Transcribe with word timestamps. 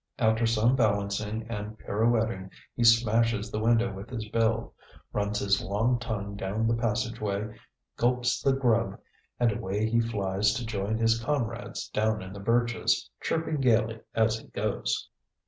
After 0.17 0.47
some 0.47 0.75
balancing 0.75 1.45
and 1.47 1.77
pirouetting 1.77 2.49
he 2.75 2.83
smashes 2.83 3.51
the 3.51 3.59
window 3.59 3.93
with 3.93 4.09
his 4.09 4.27
bill, 4.29 4.73
runs 5.13 5.37
his 5.37 5.61
long 5.61 5.99
tongue 5.99 6.35
down 6.35 6.65
the 6.67 6.73
passageway, 6.73 7.55
gulps 7.97 8.41
the 8.41 8.53
grub 8.53 8.99
and 9.39 9.51
away 9.51 9.87
he 9.87 10.01
flies 10.01 10.53
to 10.55 10.65
join 10.65 10.97
his 10.97 11.19
comrades 11.23 11.87
down 11.89 12.23
in 12.23 12.33
the 12.33 12.39
birches, 12.39 13.11
chirping 13.21 13.59
gaily 13.61 13.99
as 14.15 14.39
he 14.39 14.47
goes. 14.47 15.07